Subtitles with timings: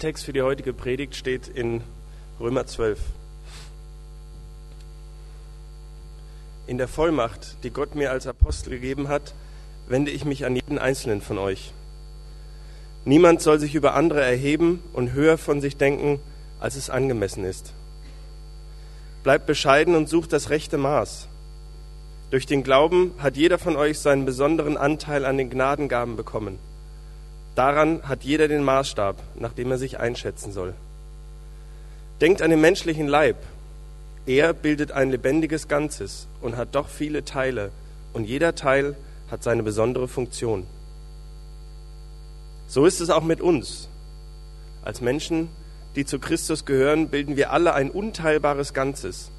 [0.00, 1.82] Text für die heutige Predigt steht in
[2.38, 3.00] Römer 12.
[6.68, 9.34] In der Vollmacht, die Gott mir als Apostel gegeben hat,
[9.88, 11.72] wende ich mich an jeden einzelnen von euch.
[13.06, 16.20] Niemand soll sich über andere erheben und höher von sich denken,
[16.60, 17.72] als es angemessen ist.
[19.24, 21.26] Bleibt bescheiden und sucht das rechte Maß.
[22.30, 26.60] Durch den Glauben hat jeder von euch seinen besonderen Anteil an den Gnadengaben bekommen.
[27.58, 30.74] Daran hat jeder den Maßstab, nach dem er sich einschätzen soll.
[32.20, 33.34] Denkt an den menschlichen Leib.
[34.26, 37.72] Er bildet ein lebendiges Ganzes und hat doch viele Teile,
[38.12, 38.94] und jeder Teil
[39.28, 40.68] hat seine besondere Funktion.
[42.68, 43.88] So ist es auch mit uns.
[44.84, 45.48] Als Menschen,
[45.96, 49.32] die zu Christus gehören, bilden wir alle ein unteilbares Ganzes.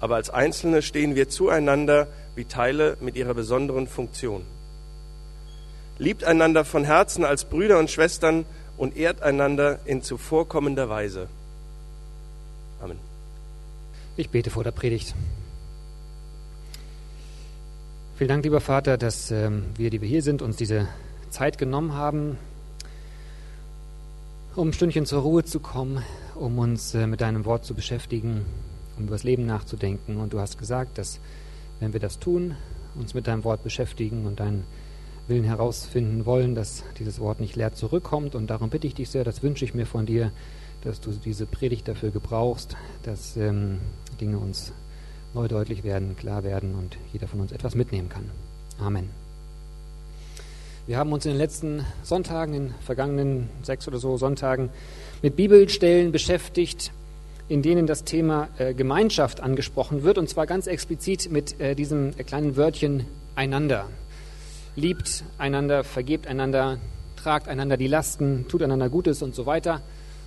[0.00, 4.46] Aber als Einzelne stehen wir zueinander wie Teile mit ihrer besonderen Funktion.
[6.02, 8.44] Liebt einander von Herzen als Brüder und Schwestern
[8.76, 11.28] und ehrt einander in zuvorkommender Weise.
[12.80, 12.98] Amen.
[14.16, 15.14] Ich bete vor der Predigt.
[18.16, 20.88] Vielen Dank, lieber Vater, dass ähm, wir, die wir hier sind, uns diese
[21.30, 22.36] Zeit genommen haben,
[24.56, 26.02] um ein Stündchen zur Ruhe zu kommen,
[26.34, 28.44] um uns äh, mit deinem Wort zu beschäftigen,
[28.98, 30.16] um über das Leben nachzudenken.
[30.16, 31.20] Und du hast gesagt, dass
[31.78, 32.56] wenn wir das tun,
[32.96, 34.64] uns mit deinem Wort beschäftigen und dein
[35.28, 38.34] Willen herausfinden wollen, dass dieses Wort nicht leer zurückkommt.
[38.34, 40.32] Und darum bitte ich dich sehr, das wünsche ich mir von dir,
[40.82, 43.78] dass du diese Predigt dafür gebrauchst, dass ähm,
[44.20, 44.72] Dinge uns
[45.34, 48.30] neu deutlich werden, klar werden und jeder von uns etwas mitnehmen kann.
[48.78, 49.08] Amen.
[50.86, 54.70] Wir haben uns in den letzten Sonntagen, in den vergangenen sechs oder so Sonntagen,
[55.22, 56.92] mit Bibelstellen beschäftigt,
[57.48, 62.10] in denen das Thema äh, Gemeinschaft angesprochen wird, und zwar ganz explizit mit äh, diesem
[62.18, 63.86] äh, kleinen Wörtchen einander
[64.76, 66.78] liebt einander, vergebt einander,
[67.16, 69.82] tragt einander die Lasten, tut einander Gutes und so weiter.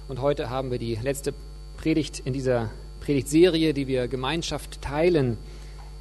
[0.07, 1.33] Und heute haben wir die letzte
[1.77, 2.69] Predigt in dieser
[3.01, 5.37] Predigtserie, die wir Gemeinschaft teilen,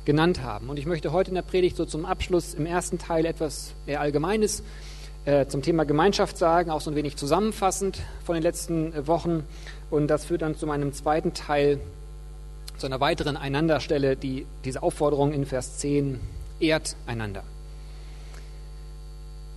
[0.05, 0.69] genannt haben.
[0.69, 4.01] Und ich möchte heute in der Predigt so zum Abschluss im ersten Teil etwas eher
[4.01, 4.63] Allgemeines
[5.25, 9.45] äh, zum Thema Gemeinschaft sagen, auch so ein wenig zusammenfassend von den letzten äh, Wochen.
[9.91, 11.81] Und das führt dann zu meinem zweiten Teil,
[12.77, 16.21] zu einer weiteren Einanderstelle, die diese Aufforderung in Vers 10
[16.61, 17.45] ehrt einander.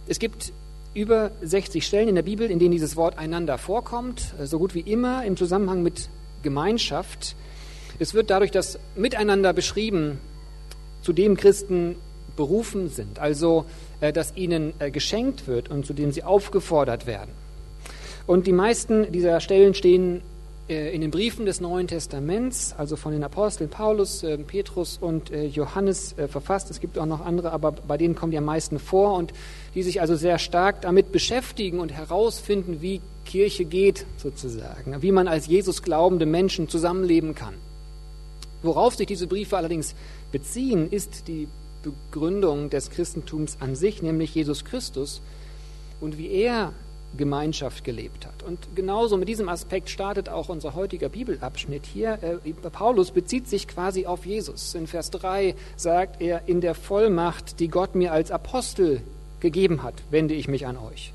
[0.08, 0.54] Es gibt
[0.94, 4.80] über 60 Stellen in der Bibel, in denen dieses Wort einander vorkommt, so gut wie
[4.80, 6.10] immer im Zusammenhang mit
[6.44, 7.36] Gemeinschaft.
[8.00, 10.20] Es wird dadurch das Miteinander beschrieben,
[11.02, 11.96] zu dem Christen
[12.36, 13.66] berufen sind, also
[14.00, 17.32] äh, dass ihnen äh, geschenkt wird und zu dem sie aufgefordert werden.
[18.28, 20.22] Und die meisten dieser Stellen stehen äh,
[20.68, 26.70] in den Briefen des Neuen Testaments, also von den Aposteln Paulus, Petrus und Johannes verfasst.
[26.70, 29.14] Es gibt auch noch andere, aber bei denen kommen die am meisten vor.
[29.14, 29.32] Und
[29.76, 35.28] die sich also sehr stark damit beschäftigen und herausfinden, wie Kirche geht, sozusagen, wie man
[35.28, 37.54] als Jesus glaubende Menschen zusammenleben kann.
[38.64, 39.96] Worauf sich diese Briefe allerdings
[40.32, 41.48] beziehen, ist die
[41.84, 45.22] Begründung des Christentums an sich, nämlich Jesus Christus
[46.02, 46.74] und wie er
[47.18, 48.44] Gemeinschaft gelebt hat.
[48.44, 52.20] Und genauso mit diesem Aspekt startet auch unser heutiger Bibelabschnitt hier.
[52.22, 54.76] Äh, Paulus bezieht sich quasi auf Jesus.
[54.76, 59.02] In Vers 3 sagt er, in der Vollmacht, die Gott mir als Apostel
[59.40, 61.14] gegeben hat, wende ich mich an euch.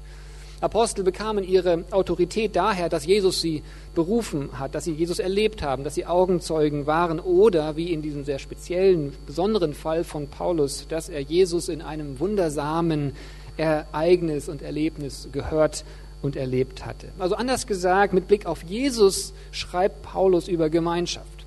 [0.63, 3.65] Apostel bekamen ihre Autorität daher, dass Jesus sie
[3.97, 8.25] berufen hat, dass sie Jesus erlebt haben, dass sie Augenzeugen waren oder, wie in diesem
[8.25, 13.13] sehr speziellen, besonderen Fall von Paulus, dass er Jesus in einem wundersamen
[13.57, 15.85] Ereignis und Erlebnis gehört
[16.23, 17.09] und erlebt hatte.
[17.19, 21.47] Also anders gesagt, mit Blick auf Jesus schreibt Paulus über Gemeinschaft.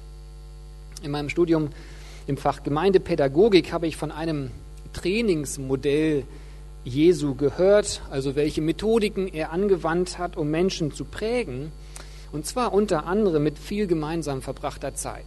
[1.02, 1.70] In meinem Studium
[2.28, 4.52] im Fach Gemeindepädagogik habe ich von einem
[4.94, 6.24] Trainingsmodell
[6.84, 11.72] Jesu gehört, also welche Methodiken er angewandt hat, um Menschen zu prägen,
[12.32, 15.26] und zwar unter anderem mit viel gemeinsam verbrachter Zeit.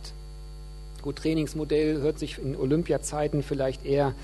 [1.02, 4.14] Gut, Trainingsmodell hört sich in Olympiazeiten vielleicht eher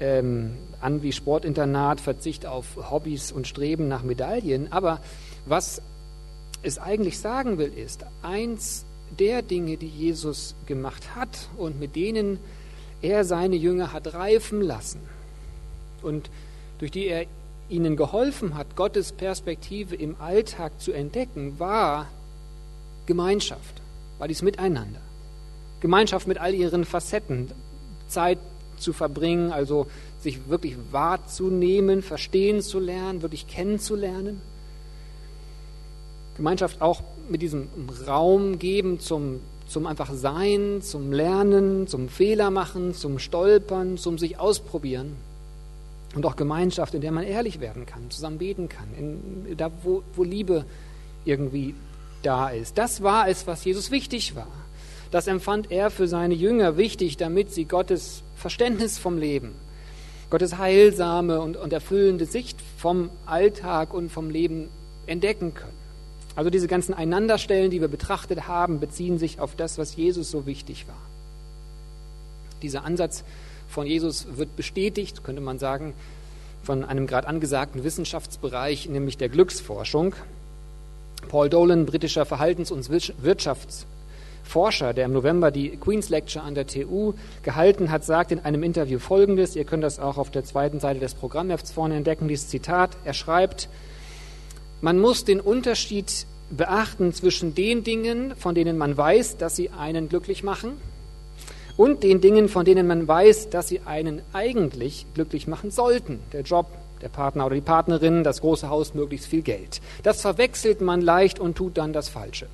[0.00, 5.00] ähm, an wie Sportinternat, Verzicht auf Hobbys und Streben nach Medaillen, aber
[5.46, 5.82] was
[6.62, 8.84] es eigentlich sagen will, ist, eins
[9.18, 12.38] der Dinge, die Jesus gemacht hat und mit denen
[13.02, 15.00] er seine Jünger hat reifen lassen
[16.02, 16.30] und
[16.78, 17.26] durch die er
[17.68, 22.06] ihnen geholfen hat, Gottes Perspektive im Alltag zu entdecken, war
[23.06, 23.80] Gemeinschaft,
[24.18, 25.00] war dies Miteinander.
[25.80, 27.50] Gemeinschaft mit all ihren Facetten,
[28.08, 28.38] Zeit
[28.76, 29.86] zu verbringen, also
[30.20, 34.40] sich wirklich wahrzunehmen, verstehen zu lernen, wirklich kennenzulernen.
[36.36, 37.68] Gemeinschaft auch mit diesem
[38.06, 44.38] Raum geben zum, zum einfach Sein, zum Lernen, zum Fehler machen, zum Stolpern, zum sich
[44.38, 45.16] ausprobieren
[46.14, 50.02] und auch Gemeinschaft, in der man ehrlich werden kann, zusammen beten kann, in, da wo,
[50.14, 50.64] wo Liebe
[51.24, 51.74] irgendwie
[52.22, 52.78] da ist.
[52.78, 54.61] Das war es, was Jesus wichtig war.
[55.12, 59.54] Das empfand er für seine Jünger wichtig, damit sie Gottes Verständnis vom Leben,
[60.30, 64.70] Gottes heilsame und, und erfüllende Sicht vom Alltag und vom Leben
[65.06, 65.76] entdecken können.
[66.34, 70.46] Also diese ganzen Einanderstellen, die wir betrachtet haben, beziehen sich auf das, was Jesus so
[70.46, 70.96] wichtig war.
[72.62, 73.22] Dieser Ansatz
[73.68, 75.92] von Jesus wird bestätigt, könnte man sagen,
[76.62, 80.14] von einem gerade angesagten Wissenschaftsbereich, nämlich der Glücksforschung.
[81.28, 82.82] Paul Dolan, britischer Verhaltens- und
[84.42, 88.62] Wirtschaftsforscher, der im November die Queen's Lecture an der TU gehalten hat, sagt in einem
[88.62, 89.56] Interview Folgendes.
[89.56, 92.90] Ihr könnt das auch auf der zweiten Seite des Programmhefts vorne entdecken, dieses Zitat.
[93.04, 93.68] Er schreibt,
[94.80, 100.08] man muss den Unterschied beachten zwischen den Dingen, von denen man weiß, dass sie einen
[100.08, 100.72] glücklich machen,
[101.78, 106.18] und den Dingen, von denen man weiß, dass sie einen eigentlich glücklich machen sollten.
[106.34, 106.66] Der Job,
[107.00, 109.80] der Partner oder die Partnerin, das große Haus, möglichst viel Geld.
[110.02, 112.46] Das verwechselt man leicht und tut dann das Falsche.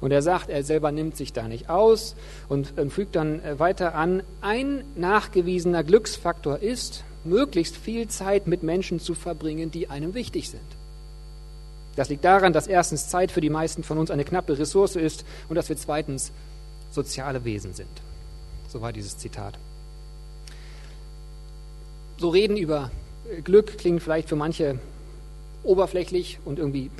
[0.00, 2.16] Und er sagt, er selber nimmt sich da nicht aus
[2.48, 9.00] und fügt dann äh, weiter an, ein nachgewiesener Glücksfaktor ist, möglichst viel Zeit mit Menschen
[9.00, 10.60] zu verbringen, die einem wichtig sind.
[11.96, 15.24] Das liegt daran, dass erstens Zeit für die meisten von uns eine knappe Ressource ist
[15.48, 16.30] und dass wir zweitens
[16.90, 17.88] soziale Wesen sind.
[18.68, 19.58] So war dieses Zitat.
[22.18, 22.90] So reden über
[23.44, 24.78] Glück klingt vielleicht für manche
[25.66, 26.90] oberflächlich und irgendwie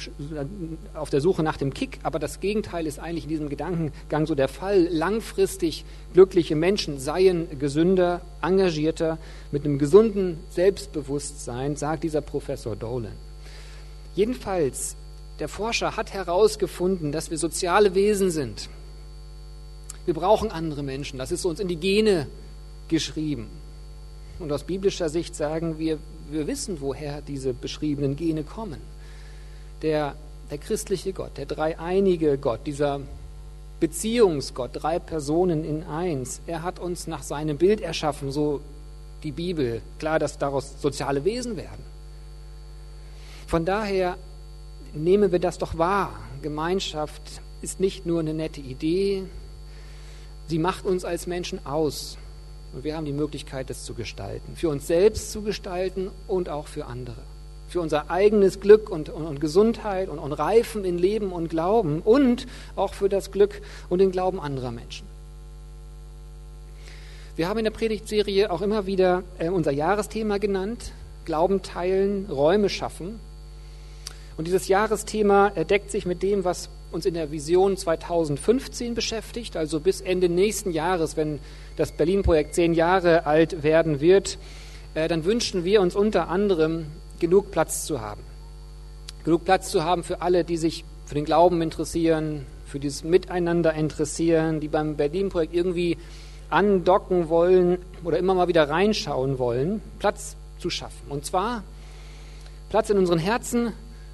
[0.94, 4.34] auf der Suche nach dem Kick, aber das Gegenteil ist eigentlich in diesem Gedankengang so
[4.34, 4.88] der Fall.
[4.90, 9.18] Langfristig glückliche Menschen seien gesünder, engagierter,
[9.52, 13.12] mit einem gesunden Selbstbewusstsein, sagt dieser Professor Dolan.
[14.14, 14.96] Jedenfalls,
[15.38, 18.68] der Forscher hat herausgefunden, dass wir soziale Wesen sind.
[20.06, 21.18] Wir brauchen andere Menschen.
[21.18, 22.26] Das ist uns in die Gene
[22.88, 23.48] geschrieben.
[24.38, 25.98] Und aus biblischer Sicht sagen wir,
[26.30, 28.80] wir wissen, woher diese beschriebenen Gene kommen.
[29.82, 30.14] Der,
[30.50, 33.00] der christliche Gott, der dreieinige Gott, dieser
[33.80, 38.60] Beziehungsgott, drei Personen in eins, er hat uns nach seinem Bild erschaffen, so
[39.22, 39.82] die Bibel.
[39.98, 41.84] Klar, dass daraus soziale Wesen werden.
[43.46, 44.16] Von daher
[44.94, 46.12] nehmen wir das doch wahr.
[46.42, 47.22] Gemeinschaft
[47.62, 49.24] ist nicht nur eine nette Idee,
[50.48, 52.18] sie macht uns als Menschen aus.
[52.76, 54.54] Und wir haben die Möglichkeit, das zu gestalten.
[54.54, 57.22] Für uns selbst zu gestalten und auch für andere.
[57.68, 62.02] Für unser eigenes Glück und, und, und Gesundheit und, und Reifen in Leben und Glauben
[62.02, 62.46] und
[62.76, 65.06] auch für das Glück und den Glauben anderer Menschen.
[67.34, 70.92] Wir haben in der Predigtserie auch immer wieder äh, unser Jahresthema genannt,
[71.24, 73.20] Glauben teilen, Räume schaffen.
[74.36, 79.78] Und dieses Jahresthema deckt sich mit dem, was uns in der Vision 2015 beschäftigt, also
[79.78, 81.38] bis Ende nächsten Jahres, wenn
[81.76, 84.38] das Berlin-Projekt zehn Jahre alt werden wird,
[84.94, 86.86] äh, dann wünschen wir uns unter anderem
[87.20, 88.22] genug Platz zu haben.
[89.24, 93.74] Genug Platz zu haben für alle, die sich für den Glauben interessieren, für dieses Miteinander
[93.74, 95.98] interessieren, die beim Berlin-Projekt irgendwie
[96.50, 101.10] andocken wollen oder immer mal wieder reinschauen wollen, Platz zu schaffen.
[101.10, 101.62] Und zwar
[102.70, 103.72] Platz in unseren Herzen,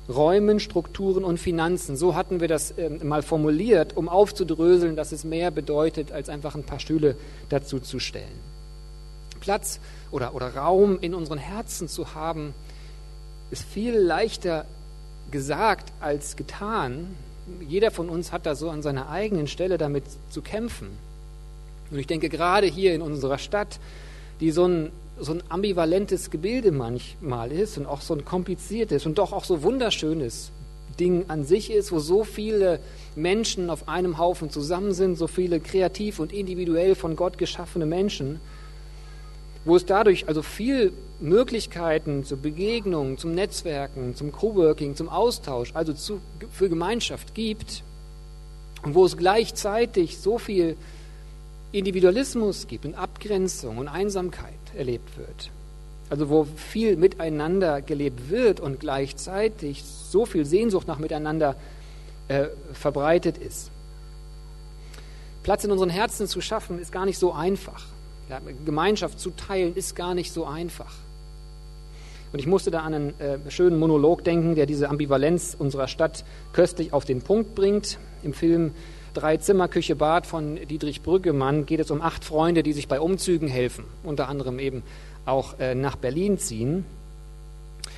[0.08, 1.96] Räumen, Strukturen und Finanzen.
[1.96, 6.54] So hatten wir das äh, mal formuliert, um aufzudröseln, dass es mehr bedeutet, als einfach
[6.54, 7.16] ein paar Stühle
[7.48, 8.40] dazu zu stellen.
[9.40, 12.54] Platz oder, oder Raum in unseren Herzen zu haben,
[13.50, 14.66] ist viel leichter
[15.30, 17.14] gesagt als getan.
[17.68, 20.88] Jeder von uns hat da so an seiner eigenen Stelle damit zu kämpfen.
[21.90, 23.78] Und ich denke, gerade hier in unserer Stadt,
[24.40, 24.90] die so ein
[25.22, 29.62] so ein ambivalentes Gebilde manchmal ist und auch so ein kompliziertes und doch auch so
[29.62, 30.50] wunderschönes
[30.98, 32.80] Ding an sich ist, wo so viele
[33.16, 38.40] Menschen auf einem Haufen zusammen sind, so viele kreativ und individuell von Gott geschaffene Menschen,
[39.64, 45.92] wo es dadurch also viel Möglichkeiten zur Begegnung, zum Netzwerken, zum Coworking, zum Austausch, also
[45.92, 47.84] zu, für Gemeinschaft gibt
[48.82, 50.76] und wo es gleichzeitig so viel
[51.70, 55.50] Individualismus gibt und Abgrenzung und Einsamkeit erlebt wird.
[56.10, 61.56] Also wo viel miteinander gelebt wird und gleichzeitig so viel Sehnsucht nach miteinander
[62.28, 63.70] äh, verbreitet ist.
[65.42, 67.84] Platz in unseren Herzen zu schaffen, ist gar nicht so einfach.
[68.28, 70.92] Ja, Gemeinschaft zu teilen, ist gar nicht so einfach.
[72.32, 76.24] Und ich musste da an einen äh, schönen Monolog denken, der diese Ambivalenz unserer Stadt
[76.52, 77.98] köstlich auf den Punkt bringt.
[78.22, 78.72] Im Film
[79.14, 83.00] Drei Zimmer, Küche, Bad von Dietrich Brüggemann geht es um acht Freunde, die sich bei
[83.00, 84.82] Umzügen helfen, unter anderem eben
[85.26, 86.84] auch äh, nach Berlin ziehen.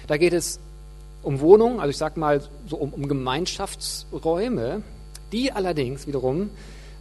[0.07, 0.59] Da geht es
[1.23, 4.83] um Wohnungen, also ich sage mal so um, um Gemeinschaftsräume,
[5.33, 6.51] die allerdings wiederum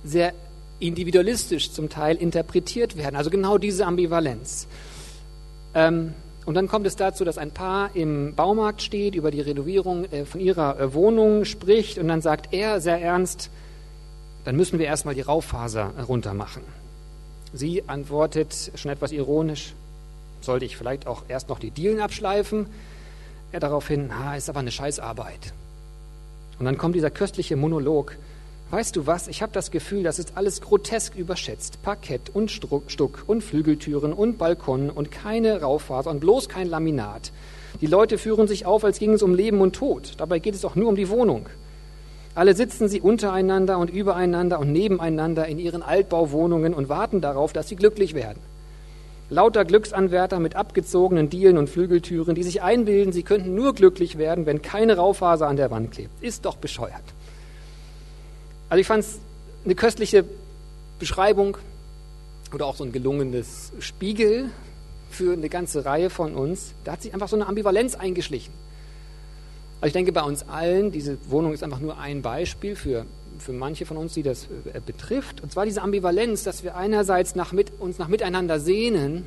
[0.03, 0.33] sehr
[0.79, 3.15] individualistisch zum Teil interpretiert werden.
[3.15, 4.67] Also genau diese Ambivalenz.
[5.73, 6.13] Ähm,
[6.45, 10.25] Und dann kommt es dazu, dass ein Paar im Baumarkt steht, über die Renovierung äh,
[10.25, 13.49] von ihrer äh, Wohnung spricht und dann sagt er sehr ernst,
[14.43, 16.63] dann müssen wir erstmal die Raufaser runter machen.
[17.53, 19.73] Sie antwortet schon etwas ironisch,
[20.41, 22.67] sollte ich vielleicht auch erst noch die Dielen abschleifen?
[23.51, 25.53] Er daraufhin, ah, ist aber eine Scheißarbeit.
[26.59, 28.17] Und dann kommt dieser köstliche Monolog.
[28.71, 31.81] Weißt du was, ich habe das Gefühl, das ist alles grotesk überschätzt.
[31.83, 37.31] Parkett und Stuck und Flügeltüren und Balkon und keine Raufaser und bloß kein Laminat.
[37.81, 40.13] Die Leute führen sich auf, als ging es um Leben und Tod.
[40.17, 41.47] Dabei geht es doch nur um die Wohnung.
[42.35, 47.69] Alle sitzen sie untereinander und übereinander und nebeneinander in ihren Altbauwohnungen und warten darauf, dass
[47.69, 48.41] sie glücklich werden.
[49.29, 54.45] Lauter Glücksanwärter mit abgezogenen Dielen und Flügeltüren, die sich einbilden, sie könnten nur glücklich werden,
[54.45, 56.11] wenn keine Raufaser an der Wand klebt.
[56.21, 57.03] Ist doch bescheuert.
[58.69, 59.19] Also ich fand es
[59.65, 60.25] eine köstliche
[60.99, 61.57] Beschreibung
[62.53, 64.49] oder auch so ein gelungenes Spiegel
[65.09, 66.73] für eine ganze Reihe von uns.
[66.83, 68.53] Da hat sich einfach so eine Ambivalenz eingeschlichen.
[69.83, 73.05] Also ich denke bei uns allen, diese Wohnung ist einfach nur ein Beispiel für,
[73.37, 75.43] für manche von uns, die das äh, betrifft.
[75.43, 79.25] Und zwar diese Ambivalenz, dass wir einerseits nach mit, uns nach Miteinander sehnen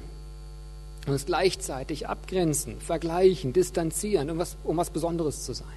[1.04, 5.68] und uns gleichzeitig abgrenzen, vergleichen, distanzieren, um was, um was Besonderes zu sein.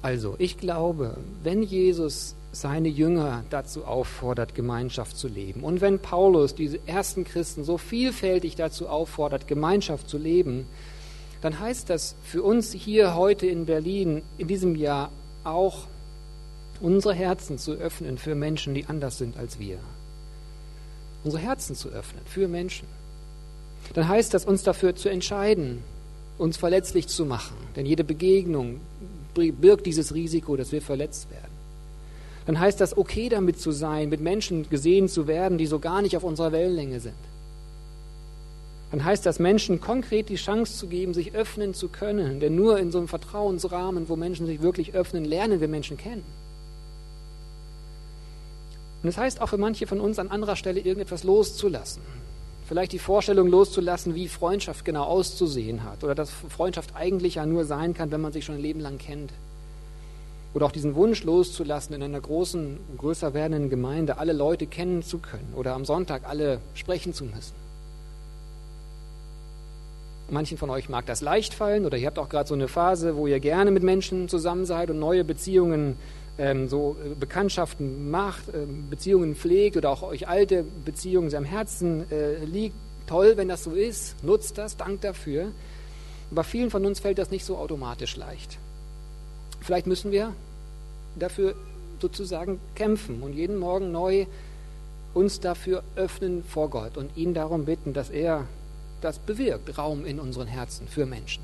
[0.00, 6.54] Also, ich glaube, wenn Jesus seine Jünger dazu auffordert, Gemeinschaft zu leben, und wenn Paulus
[6.54, 10.68] diese ersten Christen so vielfältig dazu auffordert, Gemeinschaft zu leben,
[11.40, 15.10] dann heißt das für uns hier heute in Berlin in diesem Jahr
[15.44, 15.86] auch
[16.80, 19.78] unsere Herzen zu öffnen für Menschen, die anders sind als wir.
[21.24, 22.88] Unsere Herzen zu öffnen für Menschen.
[23.94, 25.82] Dann heißt das, uns dafür zu entscheiden,
[26.38, 27.56] uns verletzlich zu machen.
[27.76, 28.80] Denn jede Begegnung
[29.34, 31.52] birgt dieses Risiko, dass wir verletzt werden.
[32.46, 36.02] Dann heißt das, okay damit zu sein, mit Menschen gesehen zu werden, die so gar
[36.02, 37.14] nicht auf unserer Wellenlänge sind
[38.90, 42.40] dann heißt das Menschen konkret die Chance zu geben, sich öffnen zu können.
[42.40, 46.24] Denn nur in so einem Vertrauensrahmen, wo Menschen sich wirklich öffnen, lernen wir Menschen kennen.
[49.02, 52.02] Und es das heißt auch für manche von uns an anderer Stelle irgendetwas loszulassen.
[52.66, 56.02] Vielleicht die Vorstellung loszulassen, wie Freundschaft genau auszusehen hat.
[56.02, 58.98] Oder dass Freundschaft eigentlich ja nur sein kann, wenn man sich schon ein Leben lang
[58.98, 59.32] kennt.
[60.54, 65.18] Oder auch diesen Wunsch loszulassen, in einer großen, größer werdenden Gemeinde alle Leute kennen zu
[65.18, 65.52] können.
[65.54, 67.67] Oder am Sonntag alle sprechen zu müssen.
[70.30, 73.16] Manchen von euch mag das leicht fallen oder ihr habt auch gerade so eine Phase,
[73.16, 75.96] wo ihr gerne mit Menschen zusammen seid und neue Beziehungen,
[76.38, 82.10] ähm, so äh, Bekanntschaften macht, äh, Beziehungen pflegt oder auch euch alte Beziehungen am Herzen
[82.10, 82.76] äh, liegt.
[83.06, 85.52] Toll, wenn das so ist, nutzt das, dankt dafür.
[86.30, 88.58] Aber vielen von uns fällt das nicht so automatisch leicht.
[89.60, 90.34] Vielleicht müssen wir
[91.18, 91.54] dafür
[92.00, 94.26] sozusagen kämpfen und jeden Morgen neu
[95.14, 98.46] uns dafür öffnen vor Gott und ihn darum bitten, dass er
[99.00, 101.42] das bewirkt Raum in unseren Herzen für Menschen.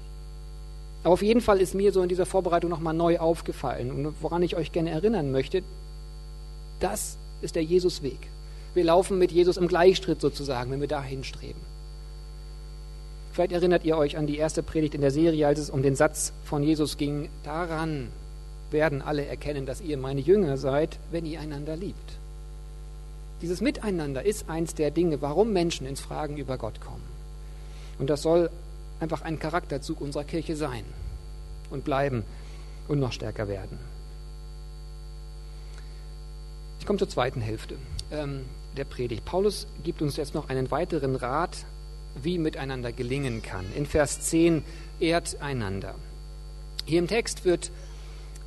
[1.02, 4.42] Aber auf jeden Fall ist mir so in dieser Vorbereitung nochmal neu aufgefallen und woran
[4.42, 5.62] ich euch gerne erinnern möchte,
[6.80, 8.18] das ist der Jesusweg.
[8.75, 11.61] Wir laufen mit Jesus im Gleichschritt sozusagen, wenn wir dahin streben.
[13.32, 15.96] Vielleicht erinnert ihr euch an die erste Predigt in der Serie, als es um den
[15.96, 18.08] Satz von Jesus ging, daran
[18.70, 22.18] werden alle erkennen, dass ihr meine Jünger seid, wenn ihr einander liebt.
[23.42, 27.13] Dieses Miteinander ist eins der Dinge, warum Menschen ins Fragen über Gott kommen.
[27.99, 28.51] Und das soll
[29.01, 30.85] einfach ein Charakterzug unserer Kirche sein
[31.71, 32.25] und bleiben
[32.89, 33.79] und noch stärker werden.
[36.81, 37.77] Ich komme zur zweiten Hälfte
[38.11, 38.45] ähm,
[38.77, 39.25] der Predigt.
[39.25, 41.65] Paulus gibt uns jetzt noch einen weiteren Rat,
[42.23, 43.65] wie miteinander gelingen kann.
[43.75, 44.63] In Vers 10
[45.01, 45.95] ehrt einander.
[46.85, 47.71] Hier im Text wird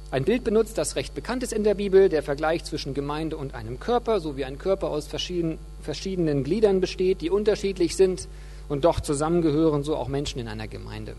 [0.10, 3.56] ein Bild benutzt, das recht bekannt ist in der Bibel, der Vergleich zwischen Gemeinde und
[3.56, 8.30] einem Körper, so wie ein Körper aus verschiedenen, verschiedenen Gliedern besteht, die unterschiedlich sind
[8.70, 11.16] und doch zusammengehören so auch Menschen in einer Gemeinde.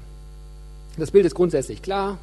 [0.97, 2.19] Das Bild ist grundsätzlich klar.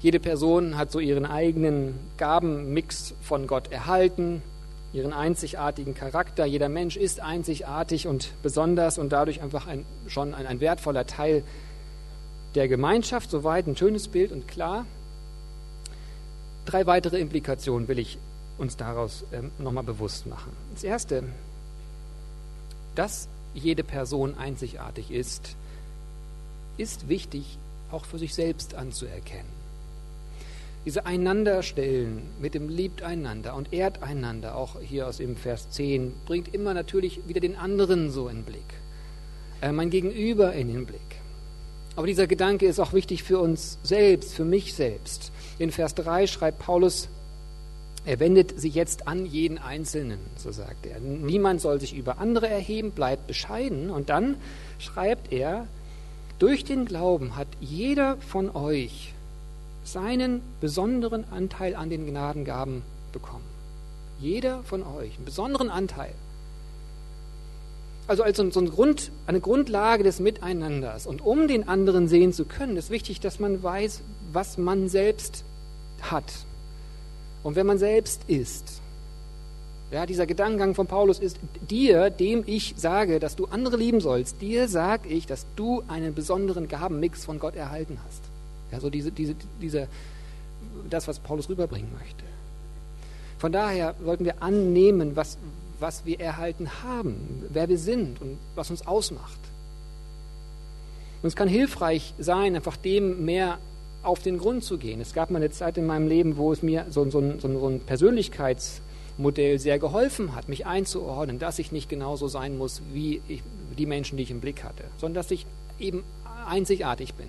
[0.00, 4.42] Jede Person hat so ihren eigenen Gabenmix von Gott erhalten,
[4.92, 6.44] ihren einzigartigen Charakter.
[6.44, 11.42] Jeder Mensch ist einzigartig und besonders und dadurch einfach ein, schon ein, ein wertvoller Teil
[12.54, 13.30] der Gemeinschaft.
[13.30, 14.86] Soweit ein schönes Bild und klar.
[16.66, 18.18] Drei weitere Implikationen will ich
[18.58, 20.52] uns daraus ähm, nochmal bewusst machen.
[20.72, 21.24] Das erste,
[22.94, 25.56] das jede Person einzigartig ist,
[26.76, 27.58] ist wichtig
[27.90, 29.56] auch für sich selbst anzuerkennen.
[30.84, 36.12] Diese Einanderstellen mit dem liebt einander und ehrt einander, auch hier aus dem Vers 10,
[36.26, 38.74] bringt immer natürlich wieder den anderen so in den Blick,
[39.62, 41.00] äh, mein Gegenüber in den Blick.
[41.96, 45.32] Aber dieser Gedanke ist auch wichtig für uns selbst, für mich selbst.
[45.58, 47.08] In Vers 3 schreibt Paulus,
[48.06, 51.00] Er wendet sich jetzt an jeden Einzelnen, so sagt er.
[51.00, 53.90] Niemand soll sich über andere erheben, bleibt bescheiden.
[53.90, 54.36] Und dann
[54.78, 55.66] schreibt er,
[56.38, 59.12] durch den Glauben hat jeder von euch
[59.82, 62.82] seinen besonderen Anteil an den Gnadengaben
[63.12, 63.44] bekommen.
[64.20, 66.14] Jeder von euch, einen besonderen Anteil.
[68.06, 71.08] Also als so, ein Grund, eine Grundlage des Miteinanders.
[71.08, 75.44] Und um den anderen sehen zu können, ist wichtig, dass man weiß, was man selbst
[76.02, 76.46] hat.
[77.46, 78.82] Und wenn man selbst ist.
[79.92, 81.38] Ja, dieser Gedankengang von Paulus ist,
[81.70, 86.12] dir, dem ich sage, dass du andere lieben sollst, dir sage ich, dass du einen
[86.12, 88.20] besonderen Gabenmix von Gott erhalten hast.
[88.72, 89.86] Ja, so diese, diese, diese,
[90.90, 92.24] das, was Paulus rüberbringen möchte.
[93.38, 95.38] Von daher sollten wir annehmen, was,
[95.78, 99.38] was wir erhalten haben, wer wir sind und was uns ausmacht.
[101.22, 103.60] Und es kann hilfreich sein, einfach dem mehr
[104.06, 105.00] auf den Grund zu gehen.
[105.00, 107.68] Es gab mal eine Zeit in meinem Leben, wo es mir so, so, so, so
[107.68, 113.42] ein Persönlichkeitsmodell sehr geholfen hat, mich einzuordnen, dass ich nicht genauso sein muss wie ich,
[113.76, 115.46] die Menschen, die ich im Blick hatte, sondern dass ich
[115.78, 116.04] eben
[116.46, 117.26] einzigartig bin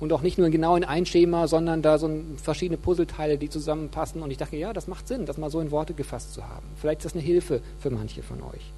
[0.00, 4.22] und auch nicht nur genau in ein Schema, sondern da so verschiedene Puzzleteile, die zusammenpassen.
[4.22, 6.66] Und ich dachte, ja, das macht Sinn, das mal so in Worte gefasst zu haben.
[6.76, 8.72] Vielleicht ist das eine Hilfe für manche von euch.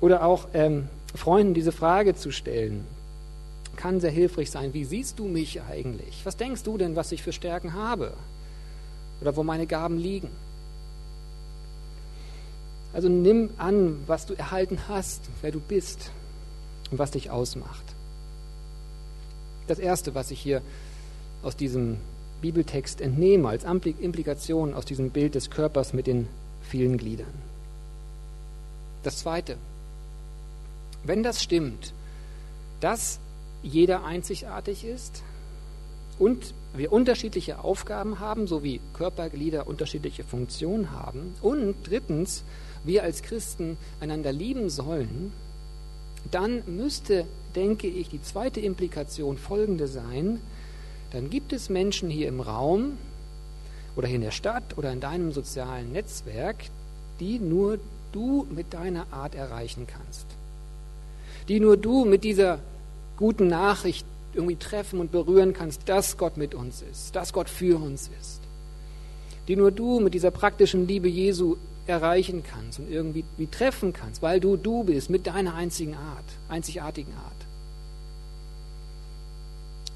[0.00, 2.86] Oder auch ähm, Freunden diese Frage zu stellen,
[3.76, 4.74] kann sehr hilfreich sein.
[4.74, 6.20] Wie siehst du mich eigentlich?
[6.24, 8.12] Was denkst du denn, was ich für Stärken habe?
[9.20, 10.30] Oder wo meine Gaben liegen?
[12.92, 16.10] Also nimm an, was du erhalten hast, wer du bist
[16.90, 17.94] und was dich ausmacht
[19.70, 20.62] das Erste, was ich hier
[21.42, 21.98] aus diesem
[22.42, 26.28] Bibeltext entnehme, als Implikation aus diesem Bild des Körpers mit den
[26.62, 27.32] vielen Gliedern.
[29.02, 29.56] Das Zweite,
[31.04, 31.94] wenn das stimmt,
[32.80, 33.18] dass
[33.62, 35.22] jeder einzigartig ist
[36.18, 42.44] und wir unterschiedliche Aufgaben haben, so wie Körperglieder unterschiedliche Funktionen haben, und drittens,
[42.84, 45.32] wir als Christen einander lieben sollen,
[46.30, 50.40] dann müsste denke ich, die zweite Implikation folgende sein,
[51.12, 52.98] dann gibt es Menschen hier im Raum
[53.96, 56.56] oder hier in der Stadt oder in deinem sozialen Netzwerk,
[57.18, 57.78] die nur
[58.12, 60.26] du mit deiner Art erreichen kannst.
[61.48, 62.60] Die nur du mit dieser
[63.20, 64.04] guten Nachricht
[64.34, 68.40] irgendwie treffen und berühren kannst, dass Gott mit uns ist, dass Gott für uns ist.
[69.46, 71.56] Die nur du mit dieser praktischen Liebe Jesu
[71.86, 76.24] erreichen kannst und irgendwie wie treffen kannst, weil du du bist mit deiner einzigen Art,
[76.48, 77.40] einzigartigen Art.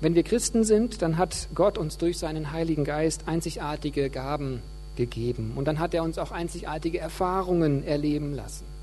[0.01, 4.61] Wenn wir Christen sind, dann hat Gott uns durch seinen Heiligen Geist einzigartige Gaben
[4.97, 8.74] gegeben und dann hat er uns auch einzigartige Erfahrungen erleben lassen.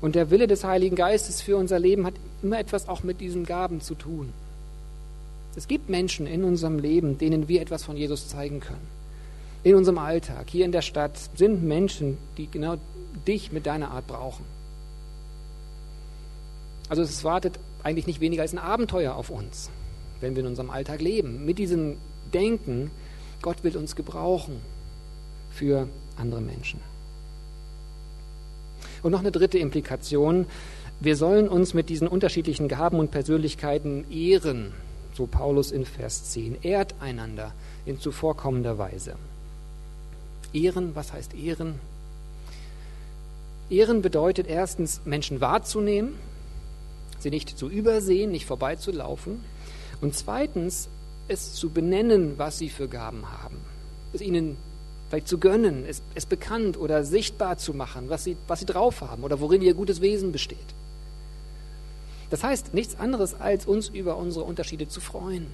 [0.00, 3.44] Und der Wille des Heiligen Geistes für unser Leben hat immer etwas auch mit diesen
[3.44, 4.32] Gaben zu tun.
[5.56, 8.96] Es gibt Menschen in unserem Leben, denen wir etwas von Jesus zeigen können
[9.66, 12.76] in unserem Alltag, hier in der Stadt, sind Menschen, die genau
[13.26, 14.44] dich mit deiner Art brauchen.
[16.88, 19.70] Also es wartet eigentlich nicht weniger als ein Abenteuer auf uns,
[20.20, 21.44] wenn wir in unserem Alltag leben.
[21.44, 21.96] Mit diesem
[22.32, 22.92] Denken,
[23.42, 24.60] Gott will uns gebrauchen
[25.50, 26.78] für andere Menschen.
[29.02, 30.46] Und noch eine dritte Implikation.
[31.00, 34.72] Wir sollen uns mit diesen unterschiedlichen Gaben und Persönlichkeiten ehren,
[35.14, 36.62] so Paulus in Vers 10.
[36.62, 37.52] Ehrt einander
[37.84, 39.16] in zuvorkommender Weise.
[40.52, 41.74] Ehren, was heißt Ehren?
[43.68, 46.14] Ehren bedeutet erstens, Menschen wahrzunehmen,
[47.18, 49.40] sie nicht zu übersehen, nicht vorbeizulaufen.
[50.00, 50.88] Und zweitens,
[51.28, 53.56] es zu benennen, was sie für Gaben haben.
[54.12, 54.56] Es ihnen
[55.08, 59.00] vielleicht zu gönnen, es, es bekannt oder sichtbar zu machen, was sie, was sie drauf
[59.00, 60.58] haben oder worin ihr gutes Wesen besteht.
[62.30, 65.46] Das heißt nichts anderes, als uns über unsere Unterschiede zu freuen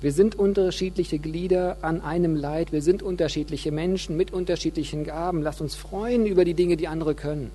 [0.00, 2.70] wir sind unterschiedliche Glieder an einem Leid.
[2.70, 5.42] Wir sind unterschiedliche Menschen mit unterschiedlichen Gaben.
[5.42, 7.50] Lasst uns freuen über die Dinge, die andere können.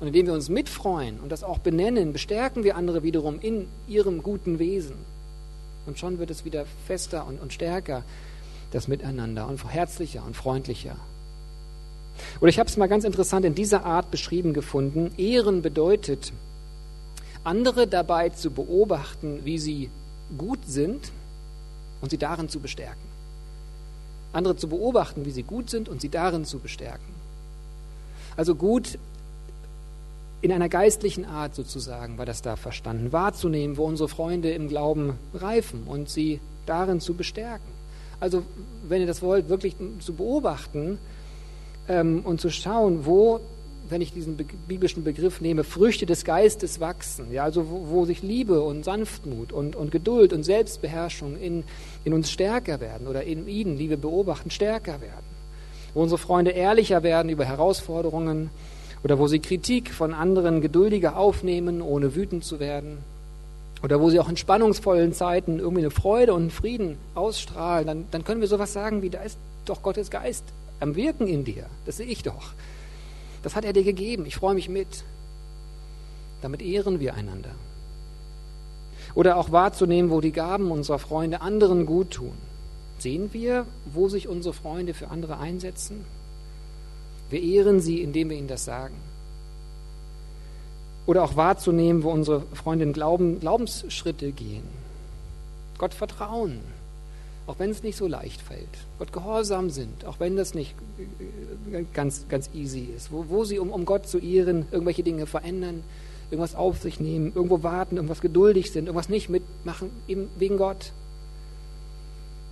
[0.00, 4.22] Und indem wir uns mitfreuen und das auch benennen, bestärken wir andere wiederum in ihrem
[4.24, 4.96] guten Wesen.
[5.86, 8.02] Und schon wird es wieder fester und, und stärker,
[8.70, 10.96] das Miteinander und herzlicher und freundlicher.
[12.40, 15.12] Oder ich habe es mal ganz interessant in dieser Art beschrieben gefunden.
[15.16, 16.32] Ehren bedeutet,
[17.44, 19.90] andere dabei zu beobachten, wie sie
[20.36, 21.12] gut sind
[22.00, 23.08] und sie darin zu bestärken.
[24.32, 27.14] Andere zu beobachten, wie sie gut sind und sie darin zu bestärken.
[28.36, 28.98] Also gut
[30.40, 35.18] in einer geistlichen Art sozusagen war das da verstanden, wahrzunehmen, wo unsere Freunde im Glauben
[35.34, 37.77] reifen und sie darin zu bestärken.
[38.20, 38.42] Also
[38.88, 40.98] wenn ihr das wollt, wirklich zu beobachten
[41.88, 43.40] ähm, und zu schauen, wo
[43.90, 47.32] wenn ich diesen biblischen Begriff nehme, Früchte des Geistes wachsen.
[47.32, 51.64] Ja, also wo, wo sich Liebe und Sanftmut und, und Geduld und Selbstbeherrschung in,
[52.04, 55.26] in uns stärker werden oder in ihnen, die wir beobachten, stärker werden.
[55.94, 58.50] Wo unsere Freunde ehrlicher werden über Herausforderungen
[59.02, 62.98] oder wo sie Kritik von anderen geduldiger aufnehmen, ohne wütend zu werden.
[63.82, 68.04] Oder wo sie auch in spannungsvollen Zeiten irgendwie eine Freude und einen Frieden ausstrahlen, dann,
[68.10, 70.44] dann können wir sowas sagen wie, da ist doch Gottes Geist
[70.80, 71.66] am Wirken in dir.
[71.86, 72.52] Das sehe ich doch.
[73.42, 74.26] Das hat er dir gegeben.
[74.26, 75.04] Ich freue mich mit.
[76.42, 77.50] Damit ehren wir einander.
[79.14, 82.34] Oder auch wahrzunehmen, wo die Gaben unserer Freunde anderen gut tun.
[82.98, 86.04] Sehen wir, wo sich unsere Freunde für andere einsetzen?
[87.30, 88.94] Wir ehren sie, indem wir ihnen das sagen.
[91.08, 94.64] Oder auch wahrzunehmen, wo unsere Freunde in Glauben, Glaubensschritte gehen.
[95.78, 96.60] Gott vertrauen,
[97.46, 98.68] auch wenn es nicht so leicht fällt.
[98.98, 100.74] Gott gehorsam sind, auch wenn das nicht
[101.72, 103.10] äh, ganz, ganz easy ist.
[103.10, 105.82] Wo, wo sie, um, um Gott zu ehren, irgendwelche Dinge verändern,
[106.30, 110.92] irgendwas auf sich nehmen, irgendwo warten, irgendwas geduldig sind, irgendwas nicht mitmachen, eben wegen Gott.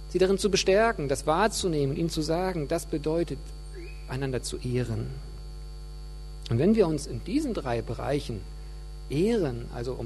[0.09, 3.39] Sie darin zu bestärken, das wahrzunehmen, ihnen zu sagen, das bedeutet,
[4.09, 5.11] einander zu ehren.
[6.51, 8.41] Und wenn wir uns in diesen drei Bereichen
[9.11, 9.99] ehren, also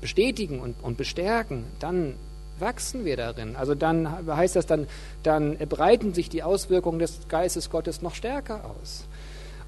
[0.00, 2.14] bestätigen und, bestärken, dann
[2.58, 3.56] wachsen wir darin.
[3.56, 4.86] Also dann heißt das, dann,
[5.22, 9.04] dann breiten sich die Auswirkungen des Geistes Gottes noch stärker aus.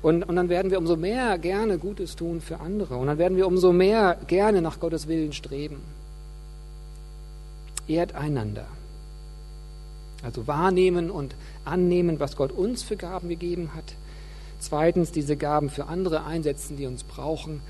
[0.03, 2.97] Und, und dann werden wir umso mehr gerne Gutes tun für andere.
[2.97, 5.81] Und dann werden wir umso mehr gerne nach Gottes Willen streben.
[7.87, 8.67] Ehrt einander.
[10.23, 11.35] Also wahrnehmen und
[11.65, 13.95] annehmen, was Gott uns für Gaben gegeben hat.
[14.63, 17.61] Zweitens, diese Gaben für andere einsetzen, die uns brauchen.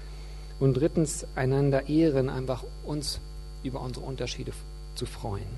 [0.60, 3.18] Und drittens, einander ehren, einfach uns
[3.64, 4.52] über unsere Unterschiede
[4.94, 5.48] zu freuen.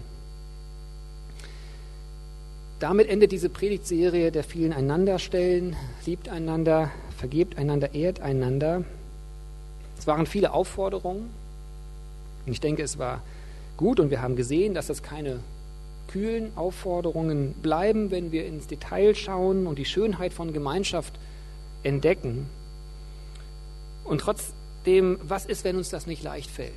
[2.78, 5.74] Damit endet diese Predigtserie der vielen Einanderstellen.
[6.06, 8.84] Liebt einander, vergebt einander, ehrt einander.
[9.98, 11.30] Es waren viele Aufforderungen.
[12.46, 13.22] Und ich denke, es war
[13.76, 15.40] gut und wir haben gesehen, dass das keine
[16.08, 21.14] kühlen Aufforderungen bleiben, wenn wir ins Detail schauen und die Schönheit von Gemeinschaft
[21.82, 22.46] entdecken.
[24.04, 26.72] Und trotzdem, was ist, wenn uns das nicht leicht fällt?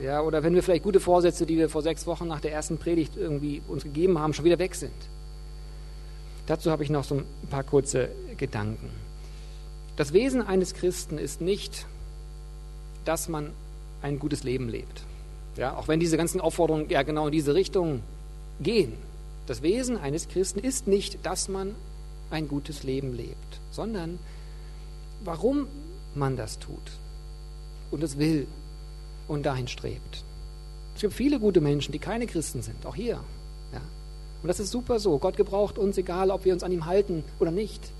[0.00, 2.78] Ja, oder wenn wir vielleicht gute Vorsätze, die wir vor sechs Wochen nach der ersten
[2.78, 4.92] Predigt irgendwie uns gegeben haben, schon wieder weg sind.
[6.46, 8.90] Dazu habe ich noch so ein paar kurze Gedanken.
[9.96, 11.86] Das Wesen eines Christen ist nicht,
[13.04, 13.50] dass man
[14.00, 15.02] ein gutes Leben lebt.
[15.56, 18.02] Ja, auch wenn diese ganzen Aufforderungen ja genau in diese Richtung
[18.60, 18.94] gehen.
[19.46, 21.74] Das Wesen eines Christen ist nicht, dass man
[22.30, 24.18] ein gutes Leben lebt, sondern
[25.24, 25.66] warum
[26.14, 26.92] man das tut
[27.90, 28.46] und es will
[29.26, 30.24] und dahin strebt.
[30.94, 33.20] Es gibt viele gute Menschen, die keine Christen sind, auch hier.
[33.72, 33.80] Ja.
[34.42, 35.18] Und das ist super so.
[35.18, 37.92] Gott gebraucht uns, egal ob wir uns an ihm halten oder nicht.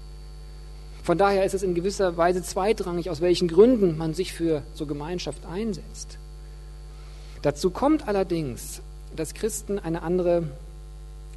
[1.03, 4.85] Von daher ist es in gewisser Weise zweitrangig, aus welchen Gründen man sich für so
[4.85, 6.19] Gemeinschaft einsetzt.
[7.43, 8.83] Dazu kommt allerdings,
[9.17, 10.45] dass Christen eine andere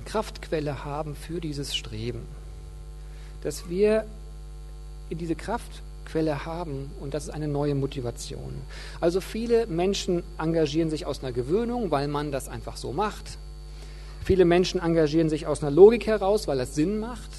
[0.05, 2.21] Kraftquelle haben für dieses Streben.
[3.43, 4.05] Dass wir
[5.09, 8.53] in diese Kraft Quelle haben und das ist eine neue Motivation.
[8.99, 13.37] Also viele Menschen engagieren sich aus einer Gewöhnung, weil man das einfach so macht.
[14.23, 17.29] Viele Menschen engagieren sich aus einer Logik heraus, weil das Sinn macht.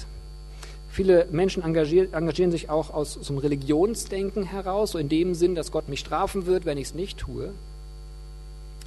[0.89, 5.55] Viele Menschen engagieren, engagieren sich auch aus so einem Religionsdenken heraus, so in dem Sinn,
[5.55, 7.51] dass Gott mich strafen wird, wenn ich es nicht tue.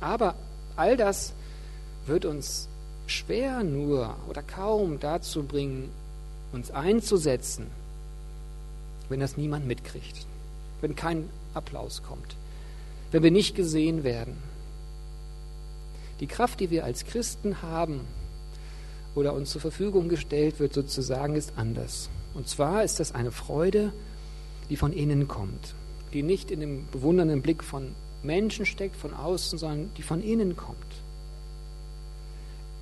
[0.00, 0.34] Aber
[0.76, 1.32] all das
[2.06, 2.68] wird uns
[3.06, 5.90] schwer nur oder kaum dazu bringen,
[6.52, 7.66] uns einzusetzen
[9.08, 10.26] wenn das niemand mitkriegt,
[10.80, 12.36] wenn kein Applaus kommt,
[13.10, 14.36] wenn wir nicht gesehen werden.
[16.20, 18.00] Die Kraft, die wir als Christen haben
[19.14, 22.08] oder uns zur Verfügung gestellt wird, sozusagen, ist anders.
[22.34, 23.92] Und zwar ist das eine Freude,
[24.70, 25.74] die von innen kommt,
[26.12, 27.94] die nicht in dem bewundernden Blick von
[28.26, 30.76] Menschen steckt, von außen, sondern die von innen kommt.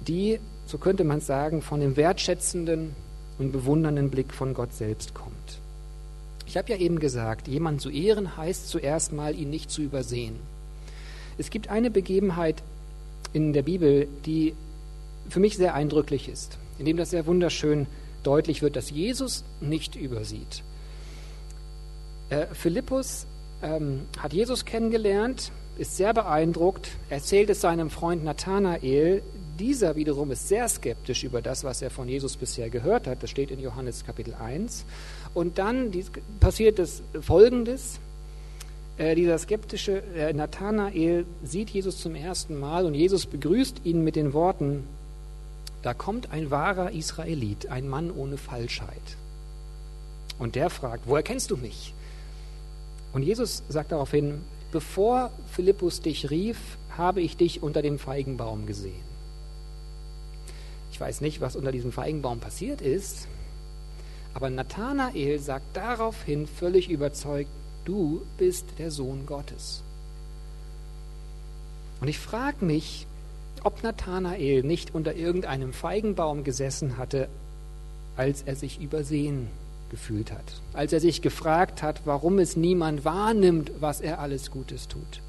[0.06, 2.94] Die, so könnte man sagen, von dem wertschätzenden
[3.38, 5.34] und bewundernden Blick von Gott selbst kommt.
[6.46, 10.36] Ich habe ja eben gesagt, jemanden zu ehren heißt zuerst mal, ihn nicht zu übersehen.
[11.38, 12.62] Es gibt eine Begebenheit
[13.32, 14.54] in der Bibel, die
[15.28, 17.86] für mich sehr eindrücklich ist, indem das sehr wunderschön
[18.22, 20.62] deutlich wird, dass Jesus nicht übersieht.
[22.30, 23.26] Äh, Philippus
[23.62, 29.22] ähm, hat Jesus kennengelernt, ist sehr beeindruckt, erzählt es seinem Freund Nathanael.
[29.58, 33.22] Dieser wiederum ist sehr skeptisch über das, was er von Jesus bisher gehört hat.
[33.22, 34.84] Das steht in Johannes Kapitel 1.
[35.32, 35.92] Und dann
[36.40, 38.00] passiert es Folgendes.
[38.96, 44.14] Äh, dieser skeptische äh, Nathanael sieht Jesus zum ersten Mal und Jesus begrüßt ihn mit
[44.14, 44.84] den Worten,
[45.82, 49.18] da kommt ein wahrer Israelit, ein Mann ohne Falschheit.
[50.38, 51.92] Und der fragt, woher kennst du mich?
[53.14, 56.58] Und Jesus sagt daraufhin, bevor Philippus dich rief,
[56.96, 59.04] habe ich dich unter dem Feigenbaum gesehen.
[60.90, 63.28] Ich weiß nicht, was unter diesem Feigenbaum passiert ist,
[64.34, 67.50] aber Nathanael sagt daraufhin völlig überzeugt,
[67.84, 69.82] du bist der Sohn Gottes.
[72.00, 73.06] Und ich frage mich,
[73.62, 77.28] ob Nathanael nicht unter irgendeinem Feigenbaum gesessen hatte,
[78.16, 79.48] als er sich übersehen
[79.94, 84.88] gefühlt hat, als er sich gefragt hat, warum es niemand wahrnimmt, was er alles Gutes
[84.88, 85.20] tut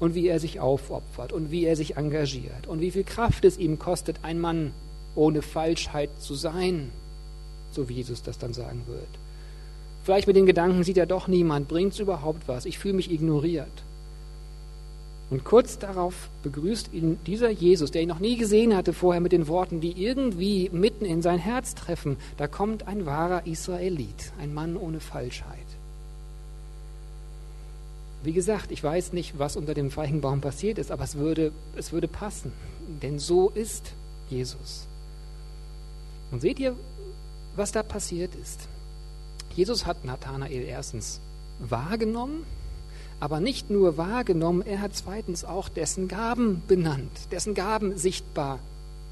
[0.00, 3.56] und wie er sich aufopfert und wie er sich engagiert und wie viel Kraft es
[3.56, 4.72] ihm kostet, ein Mann
[5.14, 6.90] ohne Falschheit zu sein,
[7.70, 9.08] so wie Jesus das dann sagen wird.
[10.04, 13.10] Vielleicht mit den Gedanken sieht er doch niemand, bringt es überhaupt was, ich fühle mich
[13.10, 13.82] ignoriert.
[15.32, 19.32] Und kurz darauf begrüßt ihn dieser Jesus, der ihn noch nie gesehen hatte vorher, mit
[19.32, 22.18] den Worten, die irgendwie mitten in sein Herz treffen.
[22.36, 25.56] Da kommt ein wahrer Israelit, ein Mann ohne Falschheit.
[28.22, 31.92] Wie gesagt, ich weiß nicht, was unter dem Feigenbaum passiert ist, aber es würde, es
[31.92, 32.52] würde passen.
[33.00, 33.94] Denn so ist
[34.28, 34.86] Jesus.
[36.30, 36.76] Und seht ihr,
[37.56, 38.68] was da passiert ist?
[39.56, 41.22] Jesus hat Nathanael erstens
[41.58, 42.44] wahrgenommen,
[43.20, 48.58] aber nicht nur wahrgenommen, er hat zweitens auch dessen Gaben benannt, dessen Gaben sichtbar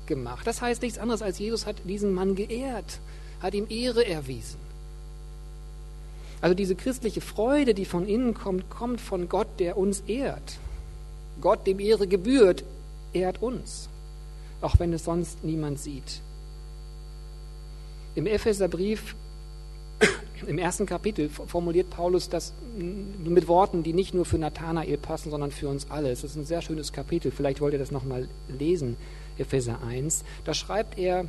[0.07, 0.47] gemacht.
[0.47, 3.01] Das heißt nichts anderes als Jesus hat diesen Mann geehrt,
[3.41, 4.59] hat ihm Ehre erwiesen.
[6.41, 10.59] Also diese christliche Freude, die von innen kommt, kommt von Gott, der uns ehrt.
[11.41, 12.65] Gott, dem Ehre gebührt,
[13.13, 13.89] ehrt uns,
[14.61, 16.21] auch wenn es sonst niemand sieht.
[18.15, 19.15] Im Epheserbrief,
[20.47, 25.51] im ersten Kapitel, formuliert Paulus das mit Worten, die nicht nur für Nathanael passen, sondern
[25.51, 26.11] für uns alle.
[26.11, 27.31] Es ist ein sehr schönes Kapitel.
[27.31, 28.97] Vielleicht wollt ihr das nochmal lesen,
[29.39, 30.25] Epheser 1.
[30.45, 31.27] Da schreibt er,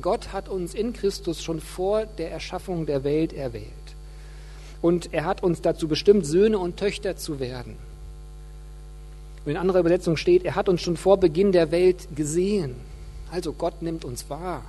[0.00, 3.64] Gott hat uns in Christus schon vor der Erschaffung der Welt erwählt.
[4.80, 7.76] Und er hat uns dazu bestimmt, Söhne und Töchter zu werden.
[9.44, 12.74] Und in anderer Übersetzung steht, er hat uns schon vor Beginn der Welt gesehen.
[13.30, 14.62] Also Gott nimmt uns wahr.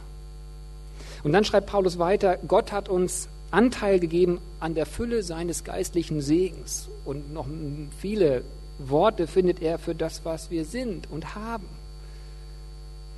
[1.23, 6.21] Und dann schreibt Paulus weiter, Gott hat uns Anteil gegeben an der Fülle seines geistlichen
[6.21, 6.89] Segens.
[7.05, 7.47] Und noch
[7.99, 8.43] viele
[8.77, 11.67] Worte findet er für das, was wir sind und haben.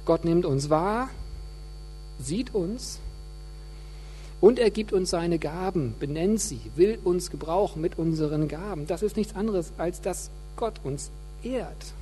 [0.06, 1.10] Gott nimmt uns wahr,
[2.20, 3.00] sieht uns
[4.40, 8.88] und er gibt uns seine Gaben, benennt sie, will uns gebrauchen mit unseren Gaben.
[8.88, 11.12] Das ist nichts anderes, als dass Gott uns
[11.44, 11.94] ehrt,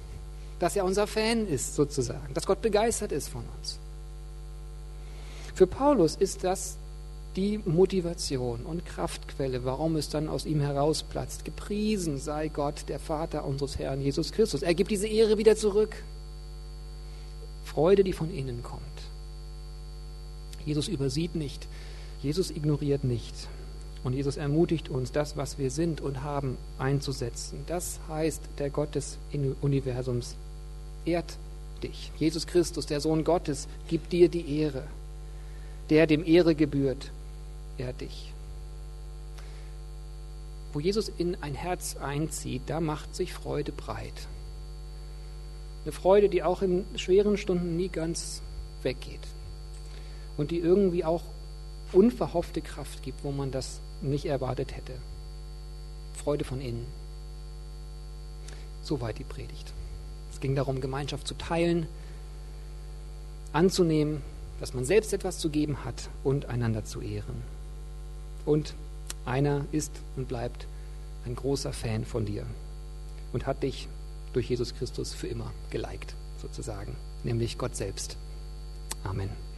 [0.59, 3.79] dass er unser Fan ist sozusagen, dass Gott begeistert ist von uns.
[5.59, 6.77] Für Paulus ist das
[7.35, 11.43] die Motivation und Kraftquelle, warum es dann aus ihm herausplatzt.
[11.43, 14.61] Gepriesen sei Gott, der Vater unseres Herrn Jesus Christus.
[14.61, 15.97] Er gibt diese Ehre wieder zurück.
[17.65, 18.79] Freude, die von innen kommt.
[20.65, 21.67] Jesus übersieht nicht,
[22.21, 23.35] Jesus ignoriert nicht.
[24.05, 27.65] Und Jesus ermutigt uns, das, was wir sind und haben, einzusetzen.
[27.67, 29.17] Das heißt, der Gott des
[29.59, 30.37] Universums
[31.03, 31.37] ehrt
[31.83, 32.13] dich.
[32.15, 34.85] Jesus Christus, der Sohn Gottes, gibt dir die Ehre
[35.89, 37.11] der dem Ehre gebührt,
[37.77, 38.31] er dich.
[40.73, 44.27] Wo Jesus in ein Herz einzieht, da macht sich Freude breit.
[45.83, 48.41] Eine Freude, die auch in schweren Stunden nie ganz
[48.83, 49.27] weggeht.
[50.37, 51.23] Und die irgendwie auch
[51.91, 54.93] unverhoffte Kraft gibt, wo man das nicht erwartet hätte.
[56.13, 56.85] Freude von innen.
[58.83, 59.73] Soweit die Predigt.
[60.31, 61.87] Es ging darum, Gemeinschaft zu teilen,
[63.51, 64.21] anzunehmen,
[64.59, 67.43] dass man selbst etwas zu geben hat und einander zu ehren.
[68.45, 68.73] Und
[69.25, 70.67] einer ist und bleibt
[71.25, 72.45] ein großer Fan von dir
[73.33, 73.87] und hat dich
[74.33, 78.17] durch Jesus Christus für immer geliked, sozusagen, nämlich Gott selbst.
[79.03, 79.48] Amen.